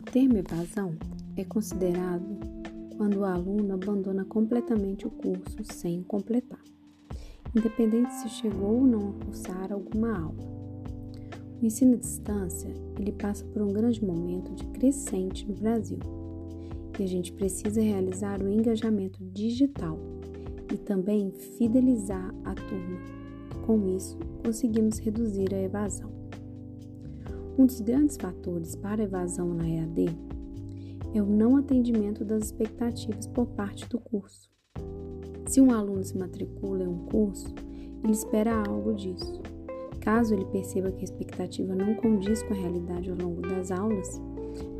termo 0.00 0.38
evasão 0.38 0.94
é 1.36 1.44
considerado 1.44 2.24
quando 2.96 3.16
o 3.16 3.24
aluno 3.24 3.74
abandona 3.74 4.24
completamente 4.24 5.06
o 5.06 5.10
curso 5.10 5.64
sem 5.64 6.02
completar, 6.02 6.62
independente 7.54 8.12
se 8.14 8.28
chegou 8.28 8.76
ou 8.76 8.86
não 8.86 9.10
a 9.10 9.24
cursar 9.24 9.72
alguma 9.72 10.18
aula. 10.18 10.52
O 11.60 11.66
ensino 11.66 11.94
à 11.94 11.96
distância, 11.96 12.72
ele 12.98 13.12
passa 13.12 13.44
por 13.44 13.62
um 13.62 13.72
grande 13.72 14.04
momento 14.04 14.54
de 14.54 14.66
crescente 14.68 15.46
no 15.46 15.54
Brasil. 15.54 15.98
E 16.98 17.02
a 17.02 17.06
gente 17.06 17.32
precisa 17.32 17.80
realizar 17.80 18.42
o 18.42 18.48
engajamento 18.48 19.18
digital 19.32 19.98
e 20.72 20.76
também 20.76 21.30
fidelizar 21.30 22.34
a 22.44 22.54
turma. 22.54 23.00
Com 23.66 23.96
isso, 23.96 24.18
conseguimos 24.44 24.98
reduzir 24.98 25.54
a 25.54 25.62
evasão. 25.62 26.21
Um 27.58 27.66
dos 27.66 27.82
grandes 27.82 28.16
fatores 28.16 28.74
para 28.74 29.02
a 29.02 29.04
evasão 29.04 29.52
na 29.52 29.68
EAD 29.68 30.06
é 31.14 31.20
o 31.20 31.26
não 31.26 31.58
atendimento 31.58 32.24
das 32.24 32.44
expectativas 32.44 33.26
por 33.26 33.46
parte 33.48 33.86
do 33.90 34.00
curso. 34.00 34.50
Se 35.46 35.60
um 35.60 35.70
aluno 35.70 36.02
se 36.02 36.16
matricula 36.16 36.84
em 36.84 36.88
um 36.88 37.04
curso, 37.04 37.54
ele 38.02 38.14
espera 38.14 38.66
algo 38.66 38.94
disso. 38.94 39.42
Caso 40.00 40.34
ele 40.34 40.46
perceba 40.46 40.90
que 40.90 41.02
a 41.02 41.04
expectativa 41.04 41.74
não 41.74 41.94
condiz 41.94 42.42
com 42.42 42.54
a 42.54 42.56
realidade 42.56 43.10
ao 43.10 43.16
longo 43.16 43.42
das 43.42 43.70
aulas, 43.70 44.18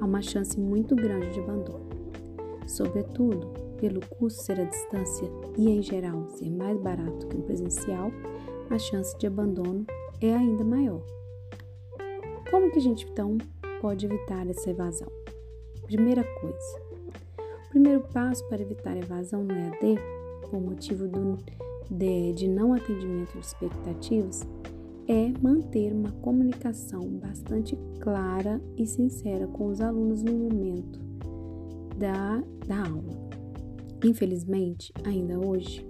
há 0.01 0.07
uma 0.07 0.23
chance 0.23 0.59
muito 0.59 0.97
grande 0.97 1.31
de 1.31 1.41
abandono. 1.41 1.87
Sobretudo, 2.67 3.49
pelo 3.77 4.01
curso 4.07 4.43
ser 4.43 4.59
à 4.59 4.65
distância 4.65 5.29
e, 5.59 5.69
em 5.69 5.83
geral, 5.83 6.27
ser 6.31 6.51
mais 6.51 6.81
barato 6.81 7.27
que 7.27 7.37
o 7.37 7.43
presencial, 7.43 8.11
a 8.71 8.79
chance 8.79 9.17
de 9.19 9.27
abandono 9.27 9.85
é 10.23 10.35
ainda 10.35 10.65
maior. 10.65 11.03
Como 12.53 12.71
que 12.71 12.79
a 12.79 12.83
gente 12.83 13.09
então 13.11 13.39
pode 13.81 14.05
evitar 14.05 14.47
essa 14.47 14.69
evasão? 14.69 15.09
Primeira 15.87 16.23
coisa, 16.23 16.83
o 17.65 17.71
primeiro 17.71 18.03
passo 18.13 18.47
para 18.47 18.61
evitar 18.61 18.95
evasão 18.95 19.43
no 19.43 19.55
EAD, 19.55 19.99
por 20.51 20.61
motivo 20.61 21.09
do, 21.09 21.39
de, 21.91 22.35
de 22.35 22.49
não 22.49 22.75
atendimento 22.75 23.33
de 23.33 23.39
expectativas, 23.39 24.47
é 25.09 25.33
manter 25.41 25.95
uma 25.95 26.13
comunicação 26.21 27.01
bastante 27.01 27.75
clara 28.01 28.61
e 28.77 28.87
sincera 28.87 29.47
com 29.47 29.69
os 29.69 29.81
alunos 29.81 30.23
no 30.23 30.33
momento 30.33 31.01
da, 31.97 32.45
da 32.67 32.87
aula. 32.87 33.31
Infelizmente, 34.05 34.93
ainda 35.05 35.39
hoje, 35.39 35.87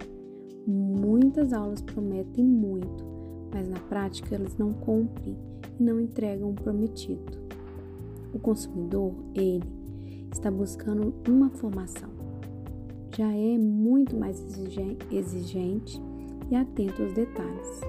muitas 0.65 1.51
aulas 1.51 1.81
prometem 1.81 2.45
muito, 2.45 3.03
mas 3.53 3.67
na 3.67 3.79
prática 3.79 4.35
elas 4.35 4.57
não 4.57 4.73
cumprem 4.73 5.37
e 5.79 5.83
não 5.83 5.99
entregam 5.99 6.49
o 6.49 6.53
prometido. 6.53 7.37
O 8.33 8.39
consumidor, 8.39 9.13
ele, 9.35 9.63
está 10.31 10.49
buscando 10.49 11.13
uma 11.29 11.49
formação. 11.49 12.09
Já 13.15 13.31
é 13.31 13.57
muito 13.57 14.15
mais 14.17 14.43
exigente 15.11 16.01
e 16.49 16.55
atento 16.55 17.03
aos 17.03 17.13
detalhes. 17.13 17.81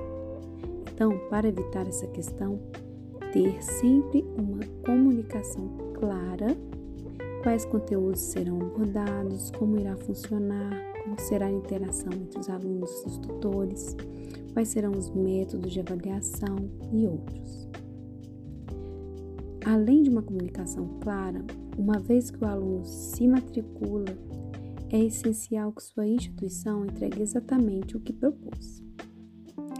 Então, 0.92 1.18
para 1.30 1.48
evitar 1.48 1.88
essa 1.88 2.06
questão, 2.08 2.60
ter 3.32 3.62
sempre 3.62 4.24
uma 4.38 4.60
comunicação 4.84 5.68
clara, 5.94 6.56
quais 7.42 7.64
conteúdos 7.64 8.20
serão 8.20 8.60
abordados, 8.60 9.50
como 9.58 9.80
irá 9.80 9.96
funcionar, 9.96 10.70
como 11.02 11.18
será 11.18 11.46
a 11.46 11.50
interação 11.50 12.12
entre 12.12 12.38
os 12.38 12.48
alunos 12.48 12.90
e 13.02 13.06
os 13.08 13.16
tutores, 13.18 13.96
quais 14.54 14.68
serão 14.68 14.92
os 14.92 15.10
métodos 15.10 15.72
de 15.72 15.80
avaliação 15.80 16.56
e 16.92 17.06
outros. 17.06 17.68
Além 19.66 20.02
de 20.02 20.10
uma 20.10 20.22
comunicação 20.22 21.00
clara, 21.00 21.44
uma 21.76 21.98
vez 21.98 22.30
que 22.30 22.42
o 22.42 22.46
aluno 22.46 22.84
se 22.84 23.26
matricula, 23.26 24.04
é 24.90 24.98
essencial 25.00 25.72
que 25.72 25.82
sua 25.82 26.06
instituição 26.06 26.84
entregue 26.84 27.20
exatamente 27.20 27.96
o 27.96 28.00
que 28.00 28.12
propôs. 28.12 28.82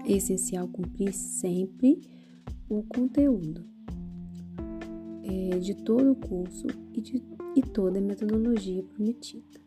É 0.05 0.13
essencial 0.13 0.67
cumprir 0.67 1.13
sempre 1.13 2.01
o 2.69 2.83
conteúdo 2.83 3.65
é, 5.23 5.59
de 5.59 5.75
todo 5.75 6.13
o 6.13 6.17
curso 6.17 6.67
e, 6.93 7.01
de, 7.01 7.23
e 7.55 7.63
toda 7.63 7.99
a 7.99 8.03
metodologia 8.03 8.83
prometida. 8.83 9.61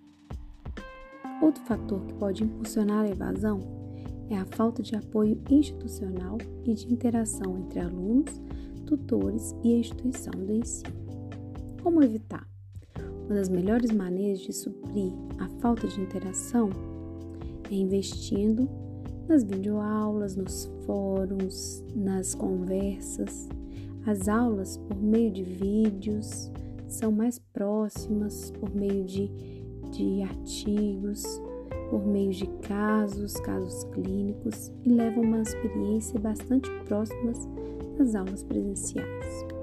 Outro 1.42 1.64
fator 1.64 2.04
que 2.06 2.14
pode 2.16 2.44
impulsionar 2.44 3.06
a 3.06 3.10
evasão 3.10 3.87
é 4.30 4.38
a 4.38 4.46
falta 4.46 4.82
de 4.84 4.96
apoio 4.96 5.40
institucional 5.50 6.38
e 6.66 6.74
de 6.74 6.92
interação 6.92 7.58
entre 7.58 7.80
alunos, 7.80 8.42
tutores 8.86 9.56
e 9.64 9.74
a 9.74 9.78
instituição 9.78 10.34
do 10.34 10.54
ensino. 10.54 10.94
Como 11.82 12.04
evitar? 12.04 12.48
Uma 13.26 13.36
das 13.36 13.50
melhores 13.50 13.92
maneiras 13.92 14.40
de 14.40 14.54
suprir 14.54 15.12
a 15.38 15.48
falta 15.60 15.88
de 15.88 16.00
interação 16.00 16.70
é 17.70 17.76
investindo 17.76 18.70
nas 19.28 19.44
videoaulas, 19.44 20.36
nos 20.36 20.72
fóruns, 20.86 21.84
nas 21.94 22.34
conversas. 22.34 23.50
As 24.06 24.30
aulas 24.30 24.78
por 24.78 24.98
meio 24.98 25.32
de 25.32 25.44
vídeos 25.44 26.50
são 26.88 27.12
mais 27.12 27.38
próximas, 27.38 28.52
por 28.52 28.74
meio 28.74 29.04
de, 29.04 29.28
de 29.92 30.22
artigos, 30.24 31.42
por 31.90 32.06
meio 32.06 32.32
de 32.32 32.48
casos, 32.68 33.34
casos 33.42 33.84
clínicos 33.94 34.72
e 34.84 34.90
levam 34.90 35.24
uma 35.24 35.42
experiência 35.42 36.20
bastante 36.20 36.70
próximas 36.86 37.48
das 37.98 38.16
aulas 38.16 38.44
presenciais. 38.44 39.57